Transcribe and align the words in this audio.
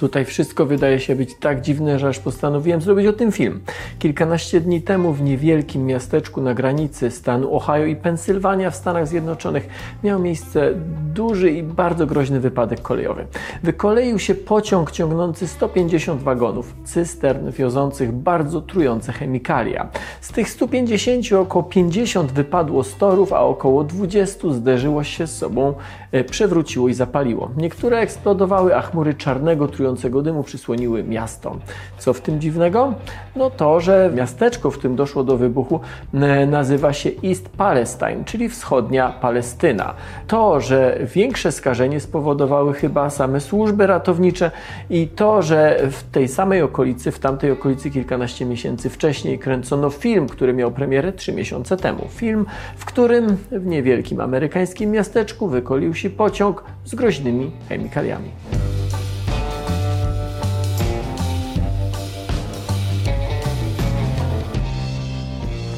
Tutaj 0.00 0.24
wszystko 0.24 0.66
wydaje 0.66 1.00
się 1.00 1.16
być 1.16 1.34
tak 1.34 1.60
dziwne, 1.60 1.98
że 1.98 2.08
aż 2.08 2.18
postanowiłem 2.18 2.80
zrobić 2.80 3.06
o 3.06 3.12
tym 3.12 3.32
film. 3.32 3.60
Kilkanaście 3.98 4.60
dni 4.60 4.82
temu 4.82 5.12
w 5.12 5.22
niewielkim 5.22 5.86
miasteczku 5.86 6.40
na 6.40 6.54
granicy 6.54 7.10
stanu 7.10 7.54
Ohio 7.54 7.84
i 7.84 7.96
Pensylwania 7.96 8.70
w 8.70 8.76
Stanach 8.76 9.08
Zjednoczonych 9.08 9.68
miał 10.04 10.18
miejsce 10.18 10.72
duży 11.14 11.50
i 11.50 11.62
bardzo 11.62 12.06
groźny 12.06 12.40
wypadek 12.40 12.82
kolejowy. 12.82 13.26
Wykoleił 13.62 14.18
się 14.18 14.34
pociąg 14.34 14.90
ciągnący 14.90 15.48
150 15.48 16.22
wagonów, 16.22 16.74
cystern 16.84 17.50
wiozących 17.50 18.12
bardzo 18.12 18.60
trujące 18.60 19.12
chemikalia. 19.12 19.88
Z 20.20 20.32
tych 20.32 20.48
150 20.50 21.32
około 21.32 21.62
50 21.62 22.32
wypadło 22.32 22.84
z 22.84 22.96
torów, 22.96 23.32
a 23.32 23.40
około 23.40 23.84
20 23.84 24.52
zderzyło 24.52 25.04
się 25.04 25.26
z 25.26 25.36
sobą, 25.36 25.74
e, 26.12 26.24
przewróciło 26.24 26.88
i 26.88 26.94
zapaliło. 26.94 27.50
Niektóre 27.56 27.98
eksplodowały, 27.98 28.76
a 28.76 28.82
chmury 28.82 29.14
czarnego, 29.14 29.68
trującego 29.68 29.89
dymu 30.22 30.42
przysłoniły 30.42 31.04
miasto. 31.04 31.56
Co 31.98 32.12
w 32.12 32.20
tym 32.20 32.40
dziwnego? 32.40 32.94
No 33.36 33.50
to, 33.50 33.80
że 33.80 34.10
miasteczko, 34.14 34.70
w 34.70 34.78
którym 34.78 34.96
doszło 34.96 35.24
do 35.24 35.36
wybuchu, 35.36 35.80
e, 36.14 36.46
nazywa 36.46 36.92
się 36.92 37.10
East 37.24 37.48
Palestine, 37.48 38.24
czyli 38.24 38.48
wschodnia 38.48 39.08
Palestyna. 39.20 39.94
To, 40.26 40.60
że 40.60 40.98
większe 41.14 41.52
skażenie 41.52 42.00
spowodowały 42.00 42.74
chyba 42.74 43.10
same 43.10 43.40
służby 43.40 43.86
ratownicze 43.86 44.50
i 44.90 45.08
to, 45.08 45.42
że 45.42 45.80
w 45.90 46.02
tej 46.02 46.28
samej 46.28 46.62
okolicy, 46.62 47.10
w 47.12 47.18
tamtej 47.18 47.50
okolicy 47.50 47.90
kilkanaście 47.90 48.46
miesięcy 48.46 48.90
wcześniej 48.90 49.38
kręcono 49.38 49.90
film, 49.90 50.28
który 50.28 50.52
miał 50.52 50.70
premierę 50.70 51.12
trzy 51.12 51.32
miesiące 51.32 51.76
temu. 51.76 52.08
Film, 52.08 52.46
w 52.76 52.84
którym 52.84 53.36
w 53.50 53.66
niewielkim 53.66 54.20
amerykańskim 54.20 54.90
miasteczku 54.90 55.48
wykolił 55.48 55.94
się 55.94 56.10
pociąg 56.10 56.64
z 56.84 56.94
groźnymi 56.94 57.50
chemikaliami. 57.68 58.59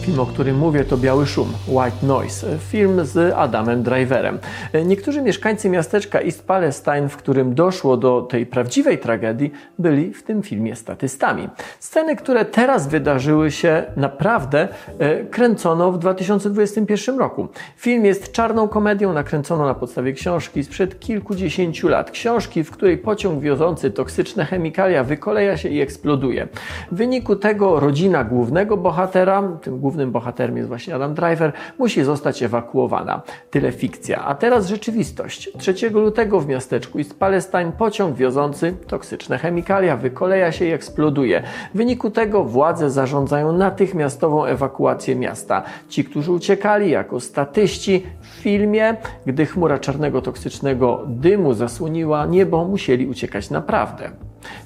Film, 0.03 0.21
o 0.21 0.27
którym 0.27 0.59
mówię, 0.59 0.85
to 0.85 0.97
Biały 0.97 1.27
Szum, 1.27 1.53
White 1.69 2.07
Noise, 2.07 2.59
film 2.59 3.05
z 3.05 3.35
Adamem 3.37 3.83
Driverem. 3.83 4.39
Niektórzy 4.85 5.23
mieszkańcy 5.23 5.71
miasteczka 5.71 6.21
East 6.21 6.47
Palestine, 6.47 7.09
w 7.09 7.17
którym 7.17 7.55
doszło 7.55 7.97
do 7.97 8.23
tej 8.23 8.47
prawdziwej 8.47 8.99
tragedii, 8.99 9.53
byli 9.79 10.15
w 10.15 10.23
tym 10.23 10.43
filmie 10.43 10.77
statystami. 10.77 11.49
Sceny, 11.81 12.17
które 12.17 12.45
teraz 12.45 12.89
wydarzyły 12.89 13.51
się 13.51 13.85
naprawdę, 13.97 14.69
e, 14.99 15.25
kręcono 15.25 15.93
w 15.93 15.99
2021 15.99 17.19
roku. 17.19 17.49
Film 17.77 18.05
jest 18.05 18.33
czarną 18.33 18.69
komedią 18.69 19.13
nakręconą 19.13 19.67
na 19.67 19.75
podstawie 19.75 20.13
książki 20.13 20.65
sprzed 20.65 21.01
kilkudziesięciu 21.01 21.89
lat. 21.89 22.11
Książki, 22.11 22.65
w 22.65 22.71
której 22.71 22.99
pociąg 22.99 23.41
wiozący 23.41 23.91
toksyczne 23.91 24.45
chemikalia 24.45 25.05
wykoleja 25.05 25.57
się 25.57 25.69
i 25.69 25.81
eksploduje. 25.81 26.49
W 26.93 26.97
wyniku 26.97 27.37
tego 27.37 27.81
rodzina 27.81 28.25
głównego 28.25 28.77
bohatera, 28.77 29.43
tym 29.63 29.79
głównym 29.79 29.92
głównym 29.93 30.13
bohaterem 30.13 30.57
jest 30.57 30.69
właśnie 30.69 30.95
Adam 30.95 31.15
Driver, 31.15 31.53
musi 31.79 32.05
zostać 32.05 32.43
ewakuowana. 32.43 33.23
Tyle 33.51 33.73
fikcja. 33.73 34.25
A 34.25 34.35
teraz 34.35 34.67
rzeczywistość. 34.67 35.51
3 35.59 35.91
lutego 35.91 36.41
w 36.41 36.47
miasteczku 36.47 36.99
East 36.99 37.19
Palestine 37.19 37.73
pociąg 37.79 38.17
wiozący 38.17 38.75
toksyczne 38.87 39.39
chemikalia 39.39 39.97
wykoleja 39.97 40.53
się 40.53 40.65
i 40.65 40.71
eksploduje. 40.71 41.43
W 41.75 41.77
wyniku 41.77 42.11
tego 42.11 42.45
władze 42.45 42.91
zarządzają 42.91 43.53
natychmiastową 43.53 44.45
ewakuację 44.45 45.17
miasta. 45.17 45.63
Ci, 45.89 46.05
którzy 46.05 46.33
uciekali 46.33 46.91
jako 46.91 47.21
statyści 47.21 48.07
w 48.21 48.27
filmie, 48.27 48.97
gdy 49.27 49.47
chmura 49.47 49.79
czarnego 49.79 50.23
toksycznego 50.23 51.05
dymu 51.07 51.55
zasłoniła 51.55 52.27
niebo, 52.27 52.65
musieli 52.65 53.07
uciekać 53.07 53.51
naprawdę. 53.51 54.11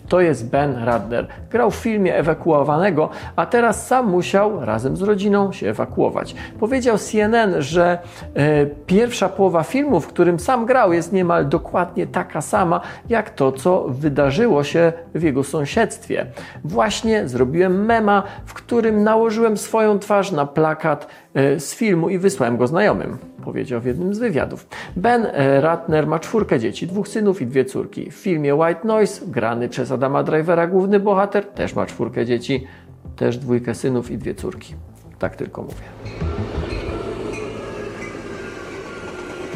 To 0.09 0.21
jest 0.21 0.51
Ben 0.51 0.85
Radner. 0.85 1.27
Grał 1.51 1.71
w 1.71 1.75
filmie 1.75 2.17
ewakuowanego, 2.17 3.11
a 3.37 3.47
teraz 3.47 3.87
sam 3.87 4.11
musiał 4.11 4.65
razem 4.65 4.97
z 4.97 5.03
rodziną 5.03 5.53
się 5.53 5.69
ewakuować. 5.69 6.35
Powiedział 6.61 6.99
CNN, 6.99 7.55
że 7.59 7.99
e, 8.35 8.67
pierwsza 8.67 9.29
połowa 9.29 9.63
filmu, 9.63 10.01
w 10.01 10.07
którym 10.07 10.39
sam 10.39 10.67
grał, 10.67 10.93
jest 10.93 11.13
niemal 11.13 11.49
dokładnie 11.49 12.07
taka 12.07 12.41
sama, 12.41 12.81
jak 13.09 13.31
to, 13.31 13.53
co 13.53 13.87
wydarzyło 13.89 14.65
się 14.65 14.93
w 15.15 15.23
jego 15.23 15.45
sąsiedztwie. 15.45 16.27
Właśnie 16.65 17.29
zrobiłem 17.29 17.85
mema, 17.85 18.23
w 18.47 18.55
którym 18.55 19.05
nałożyłem 19.05 19.57
swoją 19.57 19.99
twarz 19.99 20.33
na 20.33 20.47
plakat 20.47 21.07
e, 21.35 21.61
z 21.61 21.75
filmu 21.75 22.09
i 22.09 22.19
wysłałem 22.19 22.57
go 22.57 22.67
znajomym 22.67 23.19
powiedział 23.47 23.81
w 23.81 23.85
jednym 23.85 24.15
z 24.15 24.19
wywiadów. 24.19 24.67
Ben 24.97 25.27
e, 25.27 25.61
Ratner 25.61 26.07
ma 26.07 26.19
czwórkę 26.19 26.61
dzieci, 26.61 26.87
dwóch 26.87 27.09
synów 27.09 27.43
i 27.43 27.47
dwie 27.47 27.65
córki. 27.65 28.11
W 28.11 28.15
filmie 28.15 28.55
White 28.55 28.81
Noise, 28.85 29.27
grany 29.27 29.69
przez 29.69 29.93
Adama 29.97 30.23
Drivera, 30.23 30.67
główny 30.67 31.01
bohater, 31.01 31.47
też 31.47 31.75
ma 31.75 31.87
czwórkę 31.87 32.27
dzieci, 32.27 32.67
też 33.17 33.39
dwójkę 33.39 33.75
synów 33.75 34.11
i 34.11 34.19
dwie 34.19 34.35
córki. 34.35 34.75
Tak 35.19 35.37
tylko 35.37 35.63
mówię. 35.63 35.85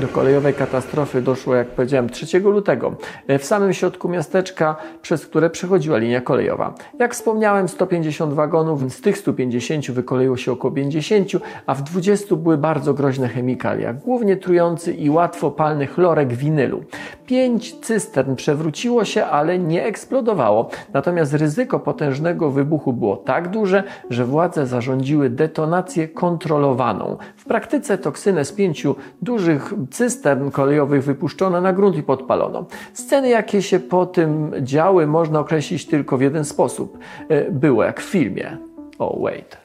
Do 0.00 0.08
kolejowej 0.08 0.54
katastrofy 0.54 1.22
doszło, 1.22 1.54
jak 1.54 1.68
powiedziałem, 1.68 2.10
3 2.10 2.40
lutego 2.40 2.96
w 3.38 3.44
samym 3.44 3.72
środku 3.72 4.08
miasteczka, 4.08 4.76
przez 5.02 5.26
które 5.26 5.50
przechodziła 5.50 5.98
linia 5.98 6.20
kolejowa. 6.20 6.74
Jak 6.98 7.14
wspomniałem, 7.14 7.68
150 7.68 8.32
wagonów, 8.32 8.92
z 8.92 9.00
tych 9.00 9.18
150 9.18 9.90
wykoleiło 9.90 10.36
się 10.36 10.52
około 10.52 10.74
50, 10.74 11.28
a 11.66 11.74
w 11.74 11.82
20 11.82 12.36
były 12.36 12.58
bardzo 12.58 12.94
groźne 12.94 13.28
chemikalia, 13.28 13.92
głównie 13.92 14.36
trujący 14.36 14.92
i 14.92 15.10
łatwopalny 15.10 15.86
chlorek 15.86 16.32
winylu. 16.32 16.84
Pięć 17.30 17.80
cystern 17.80 18.34
przewróciło 18.34 19.04
się, 19.04 19.24
ale 19.24 19.58
nie 19.58 19.84
eksplodowało. 19.84 20.70
Natomiast 20.92 21.34
ryzyko 21.34 21.80
potężnego 21.80 22.50
wybuchu 22.50 22.92
było 22.92 23.16
tak 23.16 23.48
duże, 23.48 23.84
że 24.10 24.24
władze 24.24 24.66
zarządziły 24.66 25.30
detonację 25.30 26.08
kontrolowaną. 26.08 27.16
W 27.36 27.44
praktyce 27.44 27.98
toksynę 27.98 28.44
z 28.44 28.52
pięciu 28.52 28.96
dużych 29.22 29.74
cystern 29.90 30.50
kolejowych 30.50 31.04
wypuszczono 31.04 31.60
na 31.60 31.72
grunt 31.72 31.96
i 31.96 32.02
podpalono. 32.02 32.66
Sceny, 32.92 33.28
jakie 33.28 33.62
się 33.62 33.80
po 33.80 34.06
tym 34.06 34.52
działy, 34.60 35.06
można 35.06 35.40
określić 35.40 35.86
tylko 35.86 36.18
w 36.18 36.22
jeden 36.22 36.44
sposób. 36.44 36.98
E, 37.28 37.50
było 37.50 37.84
jak 37.84 38.00
w 38.00 38.04
filmie. 38.04 38.56
Oh, 38.98 39.20
wait. 39.22 39.56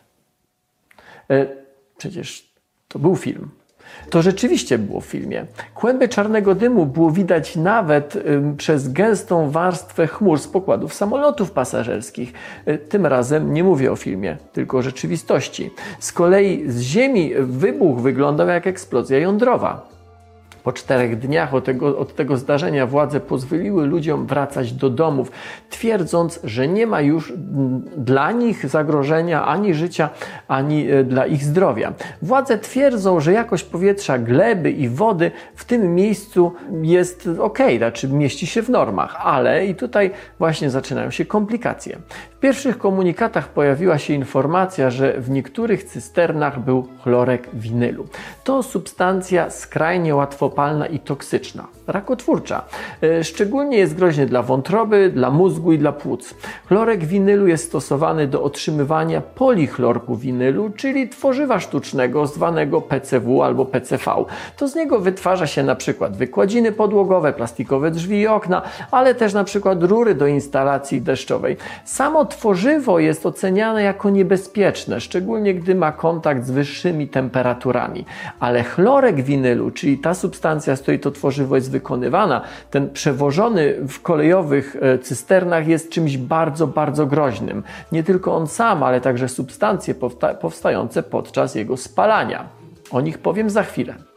E, 1.29 1.47
przecież 1.97 2.53
to 2.87 2.99
był 2.99 3.15
film. 3.15 3.49
To 4.09 4.21
rzeczywiście 4.21 4.77
było 4.77 5.01
w 5.01 5.05
filmie. 5.05 5.45
Kłęby 5.75 6.07
czarnego 6.07 6.55
dymu 6.55 6.85
było 6.85 7.11
widać 7.11 7.55
nawet 7.55 8.17
przez 8.57 8.91
gęstą 8.93 9.51
warstwę 9.51 10.07
chmur 10.07 10.39
z 10.39 10.47
pokładów 10.47 10.93
samolotów 10.93 11.51
pasażerskich. 11.51 12.33
Y, 12.67 12.77
tym 12.77 13.05
razem 13.05 13.53
nie 13.53 13.63
mówię 13.63 13.91
o 13.91 13.95
filmie, 13.95 14.37
tylko 14.53 14.77
o 14.77 14.81
rzeczywistości. 14.81 15.71
Z 15.99 16.11
kolei 16.11 16.71
z 16.71 16.79
Ziemi 16.79 17.33
wybuch 17.39 18.01
wyglądał 18.01 18.47
jak 18.47 18.67
eksplozja 18.67 19.19
jądrowa. 19.19 19.94
Po 20.65 20.73
czterech 20.73 21.19
dniach 21.19 21.53
od 21.53 21.65
tego, 21.65 21.97
od 21.97 22.15
tego 22.15 22.37
zdarzenia 22.37 22.87
władze 22.87 23.19
pozwoliły 23.19 23.85
ludziom 23.85 24.25
wracać 24.27 24.73
do 24.73 24.89
domów, 24.89 25.31
twierdząc, 25.69 26.39
że 26.43 26.67
nie 26.67 26.87
ma 26.87 27.01
już 27.01 27.33
dla 27.97 28.31
nich 28.31 28.69
zagrożenia 28.69 29.45
ani 29.45 29.73
życia, 29.73 30.09
ani 30.47 30.91
e, 30.91 31.03
dla 31.03 31.25
ich 31.25 31.43
zdrowia. 31.43 31.93
Władze 32.21 32.57
twierdzą, 32.57 33.19
że 33.19 33.33
jakość 33.33 33.63
powietrza, 33.63 34.17
gleby 34.17 34.71
i 34.71 34.89
wody 34.89 35.31
w 35.55 35.65
tym 35.65 35.95
miejscu 35.95 36.51
jest 36.81 37.29
ok, 37.39 37.59
znaczy 37.77 38.07
mieści 38.07 38.47
się 38.47 38.61
w 38.61 38.69
normach, 38.69 39.15
ale 39.19 39.65
i 39.65 39.75
tutaj 39.75 40.11
właśnie 40.39 40.69
zaczynają 40.69 41.11
się 41.11 41.25
komplikacje. 41.25 41.97
W 42.35 42.39
pierwszych 42.39 42.77
komunikatach 42.77 43.47
pojawiła 43.47 43.97
się 43.97 44.13
informacja, 44.13 44.89
że 44.89 45.13
w 45.21 45.29
niektórych 45.29 45.83
cysternach 45.83 46.59
był 46.59 46.87
chlorek 47.03 47.49
winylu. 47.53 48.07
To 48.43 48.63
substancja 48.63 49.49
skrajnie 49.49 50.15
łatwo 50.15 50.49
łatwopalna 50.55 50.87
i 50.87 50.99
toksyczna, 50.99 51.67
rakotwórcza. 51.87 52.61
E, 53.03 53.23
szczególnie 53.23 53.77
jest 53.77 53.95
groźny 53.95 54.25
dla 54.25 54.41
wątroby, 54.41 55.09
dla 55.09 55.31
mózgu 55.31 55.73
i 55.73 55.77
dla 55.77 55.91
płuc. 55.91 56.35
Chlorek 56.67 57.05
winylu 57.05 57.47
jest 57.47 57.65
stosowany 57.65 58.27
do 58.27 58.43
otrzymywania 58.43 59.21
polichlorku 59.21 60.15
winylu, 60.15 60.69
czyli 60.69 61.09
tworzywa 61.09 61.59
sztucznego 61.59 62.27
zwanego 62.27 62.81
PCW 62.81 63.43
albo 63.43 63.65
PCV. 63.65 64.25
To 64.57 64.67
z 64.67 64.75
niego 64.75 64.99
wytwarza 64.99 65.47
się 65.47 65.63
na 65.63 65.75
przykład 65.75 66.17
wykładziny 66.17 66.71
podłogowe, 66.71 67.33
plastikowe 67.33 67.91
drzwi 67.91 68.19
i 68.19 68.27
okna, 68.27 68.61
ale 68.91 69.15
też 69.15 69.33
na 69.33 69.43
przykład 69.43 69.83
rury 69.83 70.15
do 70.15 70.27
instalacji 70.27 71.01
deszczowej. 71.01 71.57
Samo 71.85 72.25
tworzywo 72.25 72.99
jest 72.99 73.25
oceniane 73.25 73.83
jako 73.83 74.09
niebezpieczne, 74.09 75.01
szczególnie 75.01 75.53
gdy 75.53 75.75
ma 75.75 75.91
kontakt 75.91 76.45
z 76.45 76.51
wyższymi 76.51 77.07
temperaturami. 77.07 78.05
Ale 78.39 78.63
chlorek 78.63 79.21
winylu, 79.21 79.71
czyli 79.71 79.97
ta 79.97 80.13
substancja, 80.13 80.75
z 80.75 80.81
której 80.81 80.99
to 80.99 81.11
tworzywo 81.11 81.55
jest 81.55 81.74
wykonywana, 81.75 82.41
ten 82.71 82.89
przewożony 82.89 83.75
w 83.87 84.01
kolejowych 84.01 84.75
e, 84.81 84.99
cysternach 84.99 85.67
jest 85.67 85.89
czymś 85.89 86.17
bardzo, 86.17 86.67
bardzo 86.67 87.05
groźnym. 87.05 87.63
Nie 87.91 88.03
tylko 88.03 88.35
on 88.35 88.47
sam, 88.47 88.83
ale 88.83 89.01
także 89.01 89.29
substancje 89.29 89.95
powstające 90.41 91.03
podczas 91.03 91.55
jego 91.55 91.77
spalania. 91.77 92.49
O 92.91 93.01
nich 93.01 93.17
powiem 93.17 93.49
za 93.49 93.63
chwilę. 93.63 94.14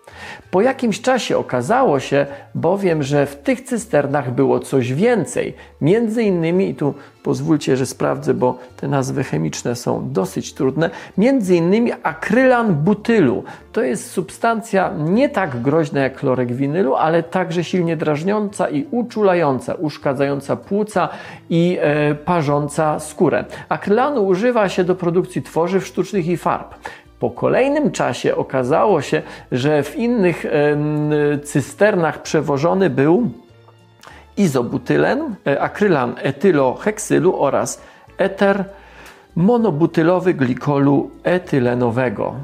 Po 0.50 0.60
jakimś 0.60 1.00
czasie 1.00 1.38
okazało 1.38 2.00
się 2.00 2.26
bowiem, 2.54 3.02
że 3.02 3.26
w 3.26 3.36
tych 3.36 3.60
cysternach 3.60 4.34
było 4.34 4.60
coś 4.60 4.92
więcej. 4.92 5.54
Między 5.80 6.22
innymi, 6.22 6.68
i 6.68 6.74
tu 6.74 6.94
pozwólcie, 7.22 7.76
że 7.76 7.86
sprawdzę, 7.86 8.34
bo 8.34 8.58
te 8.76 8.88
nazwy 8.88 9.24
chemiczne 9.24 9.76
są 9.76 10.12
dosyć 10.12 10.52
trudne, 10.52 10.90
między 11.18 11.56
innymi 11.56 11.92
akrylan 12.02 12.74
butylu. 12.74 13.44
To 13.72 13.82
jest 13.82 14.10
substancja 14.10 14.92
nie 14.98 15.28
tak 15.28 15.62
groźna 15.62 16.00
jak 16.00 16.18
chlorek 16.20 16.52
winylu, 16.52 16.94
ale 16.94 17.22
także 17.22 17.64
silnie 17.64 17.96
drażniąca 17.96 18.68
i 18.68 18.86
uczulająca, 18.90 19.74
uszkadzająca 19.74 20.56
płuca 20.56 21.08
i 21.50 21.78
e, 21.80 22.14
parząca 22.14 23.00
skórę. 23.00 23.44
Akrylanu 23.68 24.26
używa 24.26 24.68
się 24.68 24.84
do 24.84 24.94
produkcji 24.94 25.42
tworzyw 25.42 25.86
sztucznych 25.86 26.26
i 26.26 26.36
farb. 26.36 26.74
Po 27.20 27.30
kolejnym 27.30 27.90
czasie 27.90 28.36
okazało 28.36 29.02
się, 29.02 29.22
że 29.52 29.82
w 29.82 29.96
innych 29.96 30.46
cysternach 31.44 32.22
przewożony 32.22 32.90
był 32.90 33.30
izobutylen, 34.38 35.34
e, 35.46 35.60
akrylan 35.60 36.14
etyloheksylu 36.22 37.42
oraz 37.42 37.82
eter 38.18 38.64
monobutylowy 39.36 40.34
glikolu 40.34 41.10
etylenowego. 41.22 42.34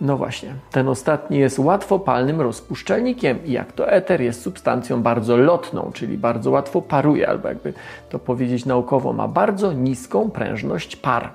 No 0.00 0.16
właśnie, 0.16 0.54
ten 0.70 0.88
ostatni 0.88 1.38
jest 1.38 1.58
łatwopalnym 1.58 2.40
rozpuszczalnikiem 2.40 3.44
i 3.44 3.52
jak 3.52 3.72
to 3.72 3.90
eter 3.90 4.20
jest 4.20 4.42
substancją 4.42 5.02
bardzo 5.02 5.36
lotną, 5.36 5.90
czyli 5.94 6.18
bardzo 6.18 6.50
łatwo 6.50 6.82
paruje, 6.82 7.28
albo 7.28 7.48
jakby 7.48 7.72
to 8.08 8.18
powiedzieć 8.18 8.66
naukowo, 8.66 9.12
ma 9.12 9.28
bardzo 9.28 9.72
niską 9.72 10.30
prężność 10.30 10.96
par. 10.96 11.30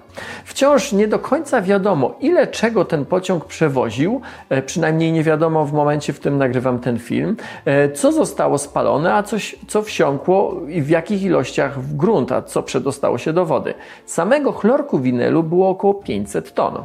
Wciąż 0.45 0.91
nie 0.91 1.07
do 1.07 1.19
końca 1.19 1.61
wiadomo, 1.61 2.15
ile 2.19 2.47
czego 2.47 2.85
ten 2.85 3.05
pociąg 3.05 3.45
przewoził, 3.45 4.21
e, 4.49 4.61
przynajmniej 4.61 5.11
nie 5.11 5.23
wiadomo 5.23 5.65
w 5.65 5.73
momencie, 5.73 6.13
w 6.13 6.19
którym 6.19 6.37
nagrywam 6.37 6.79
ten 6.79 6.99
film, 6.99 7.37
e, 7.65 7.91
co 7.91 8.11
zostało 8.11 8.57
spalone, 8.57 9.13
a 9.13 9.23
coś, 9.23 9.55
co 9.67 9.81
wsiąkło 9.81 10.61
i 10.67 10.81
w 10.81 10.89
jakich 10.89 11.23
ilościach 11.23 11.81
w 11.81 11.95
grunt, 11.95 12.31
a 12.31 12.41
co 12.41 12.63
przedostało 12.63 13.17
się 13.17 13.33
do 13.33 13.45
wody. 13.45 13.73
Samego 14.05 14.51
chlorku 14.51 14.99
winylu 14.99 15.43
było 15.43 15.69
około 15.69 15.93
500 15.93 16.53
ton. 16.53 16.83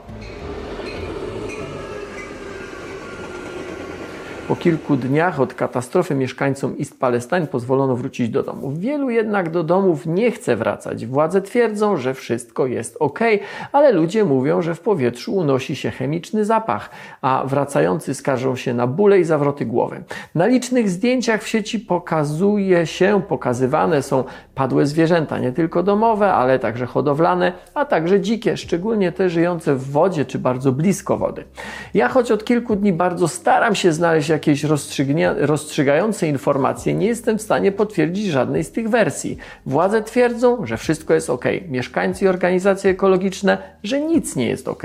Po 4.49 4.57
kilku 4.57 4.97
dniach 4.97 5.41
od 5.41 5.55
katastrofy 5.55 6.15
mieszkańcom 6.15 6.75
East 6.79 7.01
Palestine 7.01 7.47
pozwolono 7.47 7.97
wrócić 7.97 8.29
do 8.29 8.43
domów. 8.43 8.79
Wielu 8.79 9.11
jednak 9.11 9.51
do 9.51 9.65
domów 9.65 10.07
nie 10.07 10.31
chce 10.31 10.57
wracać. 10.57 11.07
Władze 11.07 11.43
twierdzą, 11.43 11.97
że 11.97 12.15
wszystko 12.15 12.67
jest 12.67 12.97
ok, 13.01 13.19
ale 13.73 13.93
ludzie 13.93 14.25
mówią, 14.25 14.63
że 14.63 14.75
w 14.75 14.81
powietrzu 14.81 15.35
unosi 15.35 15.77
się 15.77 15.91
chemiczny 15.91 16.45
zapach, 16.45 16.91
a 17.23 17.43
wracający 17.47 18.15
skarżą 18.15 18.57
się 18.57 18.75
na 18.75 18.87
bóle 18.87 19.21
i 19.21 19.25
zawroty 19.25 19.67
głowy. 19.67 20.03
Na 20.35 20.47
licznych 20.47 20.91
zdjęciach 20.91 21.43
w 21.43 21.49
sieci 21.49 21.81
pokazuje 21.81 22.87
się, 22.87 23.23
pokazywane 23.29 24.03
są 24.03 24.25
padłe 24.55 24.87
zwierzęta, 24.87 25.39
nie 25.39 25.53
tylko 25.53 25.83
domowe, 25.83 26.33
ale 26.33 26.59
także 26.59 26.87
hodowlane, 26.87 27.53
a 27.75 27.85
także 27.85 28.21
dzikie, 28.21 28.57
szczególnie 28.57 29.13
te 29.13 29.31
żyjące 29.31 29.75
w 29.75 29.91
wodzie 29.91 30.25
czy 30.25 30.39
bardzo 30.39 30.73
blisko 30.73 31.17
wody. 31.17 31.45
Ja 31.95 32.09
choć 32.09 32.31
od 32.31 32.45
kilku 32.45 32.77
dni 32.77 32.93
bardzo 32.93 33.29
staram 33.29 33.75
się 33.75 33.93
znaleźć 33.93 34.38
jakieś 34.39 34.65
rozstrzygające 35.39 36.29
informacje, 36.29 36.95
nie 36.95 37.07
jestem 37.07 37.39
w 37.39 37.43
stanie 37.43 37.73
potwierdzić 37.73 38.27
żadnej 38.27 38.65
z 38.65 38.73
tych 38.73 38.89
wersji. 38.89 39.39
Władze 39.67 40.03
twierdzą, 40.03 40.67
że 40.67 40.77
wszystko 40.77 41.15
jest 41.15 41.31
ok. 41.31 41.45
Mieszkańcy 41.69 42.25
i 42.25 42.29
organizacje 42.29 42.91
ekologiczne, 42.91 43.59
że 43.83 44.01
nic 44.01 44.37
nie 44.37 44.49
jest 44.49 44.69
ok. 44.69 44.83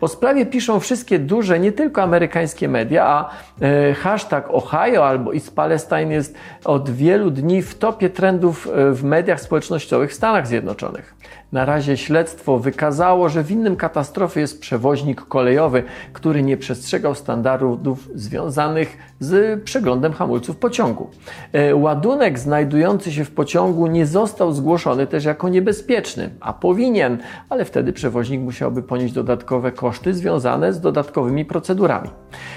O 0.00 0.08
sprawie 0.08 0.46
piszą 0.46 0.80
wszystkie 0.80 1.18
duże, 1.18 1.60
nie 1.60 1.72
tylko 1.72 2.02
amerykańskie 2.02 2.68
media, 2.68 3.06
a 3.06 3.30
e, 3.60 3.94
hashtag 3.94 4.50
Ohio 4.50 5.06
albo 5.06 5.34
East 5.34 5.54
Palestine 5.54 6.14
jest 6.14 6.34
od 6.64 6.90
wielu 6.90 7.30
dni 7.30 7.62
w 7.62 7.74
topie 7.78 8.10
trendów 8.10 8.66
e, 8.66 8.92
w 8.92 9.04
mediach 9.04 9.40
społecznościowych 9.40 10.10
w 10.10 10.14
Stanach 10.14 10.46
Zjednoczonych. 10.46 11.18
Na 11.52 11.64
razie 11.64 11.96
śledztwo 11.96 12.58
wykazało, 12.58 13.28
że 13.28 13.44
winnym 13.44 13.76
katastrofy 13.76 14.40
jest 14.40 14.60
przewoźnik 14.60 15.20
kolejowy, 15.20 15.82
który 16.12 16.42
nie 16.42 16.56
przestrzegał 16.56 17.14
standardów 17.14 18.08
związanych 18.14 18.87
like 18.88 18.98
z 19.20 19.62
przeglądem 19.64 20.12
hamulców 20.12 20.56
pociągu. 20.56 21.10
E, 21.52 21.76
ładunek 21.76 22.38
znajdujący 22.38 23.12
się 23.12 23.24
w 23.24 23.30
pociągu 23.30 23.86
nie 23.86 24.06
został 24.06 24.52
zgłoszony 24.52 25.06
też 25.06 25.24
jako 25.24 25.48
niebezpieczny, 25.48 26.30
a 26.40 26.52
powinien, 26.52 27.18
ale 27.48 27.64
wtedy 27.64 27.92
przewoźnik 27.92 28.40
musiałby 28.40 28.82
ponieść 28.82 29.14
dodatkowe 29.14 29.72
koszty 29.72 30.14
związane 30.14 30.72
z 30.72 30.80
dodatkowymi 30.80 31.44
procedurami. 31.44 32.08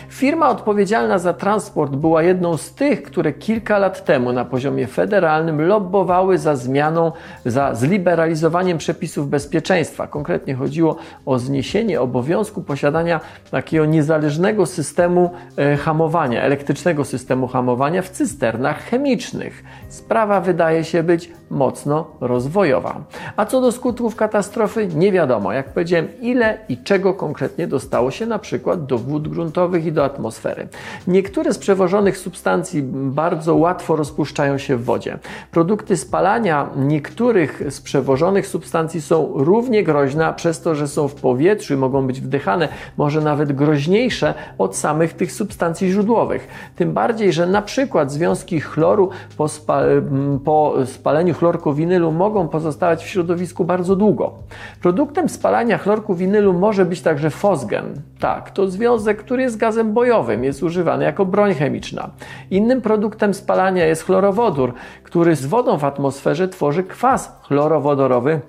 Firma 0.09 0.49
odpowiedzialna 0.49 1.19
za 1.19 1.33
transport 1.33 1.95
była 1.95 2.23
jedną 2.23 2.57
z 2.57 2.73
tych, 2.73 3.03
które 3.03 3.33
kilka 3.33 3.77
lat 3.77 4.05
temu 4.05 4.33
na 4.33 4.45
poziomie 4.45 4.87
federalnym 4.87 5.61
lobbowały 5.61 6.37
za 6.37 6.55
zmianą, 6.55 7.11
za 7.45 7.75
zliberalizowaniem 7.75 8.77
przepisów 8.77 9.29
bezpieczeństwa. 9.29 10.07
Konkretnie 10.07 10.55
chodziło 10.55 10.95
o 11.25 11.39
zniesienie 11.39 12.01
obowiązku 12.01 12.61
posiadania 12.61 13.19
takiego 13.51 13.85
niezależnego 13.85 14.65
systemu 14.65 15.31
e, 15.57 15.77
hamowania, 15.77 16.43
elektrycznego 16.51 17.05
systemu 17.05 17.47
hamowania 17.47 18.01
w 18.01 18.09
cysternach 18.09 18.83
chemicznych. 18.83 19.63
Sprawa 19.89 20.41
wydaje 20.41 20.83
się 20.83 21.03
być 21.03 21.31
mocno 21.49 22.07
rozwojowa. 22.21 23.01
A 23.35 23.45
co 23.45 23.61
do 23.61 23.71
skutków 23.71 24.15
katastrofy, 24.15 24.87
nie 24.87 25.11
wiadomo, 25.11 25.53
jak 25.53 25.73
powiedziałem, 25.73 26.07
ile 26.21 26.57
i 26.69 26.77
czego 26.77 27.13
konkretnie 27.13 27.67
dostało 27.67 28.11
się 28.11 28.25
na 28.25 28.39
przykład 28.39 28.85
do 28.85 28.97
wód 28.97 29.27
gruntowych 29.27 29.85
i 29.85 29.91
do 29.91 30.05
atmosfery. 30.05 30.67
Niektóre 31.07 31.53
z 31.53 31.57
przewożonych 31.57 32.17
substancji 32.17 32.83
bardzo 32.93 33.55
łatwo 33.55 33.95
rozpuszczają 33.95 34.57
się 34.57 34.77
w 34.77 34.85
wodzie. 34.85 35.19
Produkty 35.51 35.97
spalania 35.97 36.69
niektórych 36.75 37.63
z 37.69 37.81
przewożonych 37.81 38.47
substancji 38.47 39.01
są 39.01 39.31
równie 39.35 39.83
groźne 39.83 40.33
przez 40.33 40.61
to, 40.61 40.75
że 40.75 40.87
są 40.87 41.07
w 41.07 41.15
powietrzu 41.15 41.73
i 41.73 41.77
mogą 41.77 42.07
być 42.07 42.21
wdychane, 42.21 42.67
może 42.97 43.21
nawet 43.21 43.51
groźniejsze 43.51 44.33
od 44.57 44.75
samych 44.75 45.13
tych 45.13 45.31
substancji 45.31 45.91
źródłowych. 45.91 46.40
Tym 46.75 46.93
bardziej, 46.93 47.33
że 47.33 47.47
na 47.47 47.61
przykład 47.61 48.11
związki 48.11 48.61
chloru 48.61 49.09
po, 49.37 49.47
spa 49.47 49.81
po 50.45 50.73
spaleniu 50.85 51.33
chlorku 51.33 51.73
winylu 51.73 52.11
mogą 52.11 52.47
pozostawać 52.47 53.03
w 53.03 53.07
środowisku 53.07 53.65
bardzo 53.65 53.95
długo. 53.95 54.33
Produktem 54.81 55.29
spalania 55.29 55.77
chlorku 55.77 56.15
winylu 56.15 56.53
może 56.53 56.85
być 56.85 57.01
także 57.01 57.29
fosgen. 57.29 58.01
Tak, 58.19 58.51
to 58.51 58.67
związek, 58.67 59.17
który 59.17 59.43
jest 59.43 59.57
gazem 59.57 59.93
bojowym, 59.93 60.43
jest 60.43 60.63
używany 60.63 61.03
jako 61.03 61.25
broń 61.25 61.53
chemiczna. 61.53 62.09
Innym 62.51 62.81
produktem 62.81 63.33
spalania 63.33 63.85
jest 63.85 64.03
chlorowodór, 64.03 64.73
który 65.03 65.35
z 65.35 65.45
wodą 65.45 65.77
w 65.77 65.85
atmosferze 65.85 66.47
tworzy 66.47 66.83
kwas 66.83 67.39
chlorowodorowy 67.41 68.41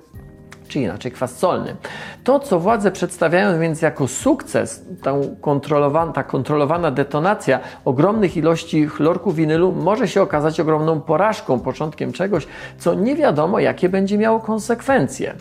czy 0.73 0.81
inaczej 0.81 1.12
kwas 1.12 1.38
solny. 1.38 1.76
To, 2.25 2.41
co 2.41 2.61
władze 2.61 2.93
przedstawiają 2.93 3.61
więc 3.61 3.83
jako 3.83 4.09
sukces, 4.09 4.85
ta 5.02 5.12
kontrolowana, 5.41 6.12
ta 6.12 6.23
kontrolowana 6.23 6.91
detonacja 6.91 7.61
ogromnych 7.85 8.37
ilości 8.37 8.87
chlorku 8.87 9.33
winylu 9.33 9.73
może 9.73 10.09
się 10.09 10.23
okazać 10.23 10.61
ogromną 10.61 11.00
porażką, 11.00 11.61
początkiem 11.61 12.12
czegoś, 12.12 12.47
co 12.79 12.95
nie 12.95 13.17
wiadomo, 13.17 13.59
jakie 13.61 13.88
będzie 13.88 14.19
miało 14.19 14.41
konsekwencje. 14.41 15.35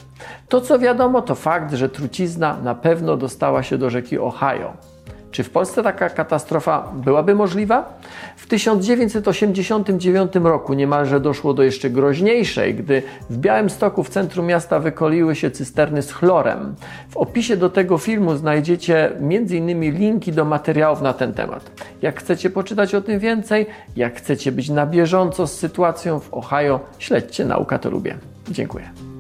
To, 0.48 0.62
co 0.62 0.80
wiadomo, 0.80 1.22
to 1.22 1.36
fakt, 1.36 1.74
że 1.74 1.90
trucizna 1.90 2.58
na 2.64 2.76
pewno 2.76 3.18
dostała 3.18 3.64
się 3.64 3.78
do 3.78 3.90
rzeki 3.90 4.20
Ohio. 4.20 4.91
Czy 5.32 5.44
w 5.44 5.50
Polsce 5.50 5.84
taka 5.84 6.10
katastrofa 6.10 6.92
byłaby 6.94 7.36
możliwa? 7.36 8.00
W 8.36 8.48
1989 8.48 10.32
roku 10.44 10.74
niemalże 10.74 11.20
doszło 11.20 11.54
do 11.54 11.64
jeszcze 11.64 11.90
groźniejszej, 11.90 12.76
gdy 12.76 13.04
w 13.30 13.38
Białymstoku 13.38 14.04
w 14.04 14.10
centrum 14.10 14.46
miasta 14.46 14.80
wykoliły 14.80 15.36
się 15.36 15.52
cysterny 15.52 16.02
z 16.02 16.12
chlorem. 16.12 16.76
W 17.10 17.18
opisie 17.18 17.58
do 17.58 17.70
tego 17.70 17.98
filmu 17.98 18.36
znajdziecie 18.36 19.12
m.in. 19.16 19.82
linki 19.98 20.32
do 20.32 20.46
materiałów 20.46 21.02
na 21.02 21.14
ten 21.14 21.34
temat. 21.34 21.72
Jak 22.02 22.20
chcecie 22.20 22.50
poczytać 22.50 22.96
o 22.96 23.02
tym 23.02 23.20
więcej, 23.20 23.66
jak 23.96 24.16
chcecie 24.18 24.52
być 24.52 24.70
na 24.70 24.86
bieżąco 24.86 25.48
z 25.48 25.54
sytuacją 25.54 26.20
w 26.20 26.34
Ohio, 26.34 26.80
śledźcie 27.00 27.46
Nauka 27.46 27.80
to 27.80 27.90
lubię. 27.90 28.18
Dziękuję. 28.50 29.11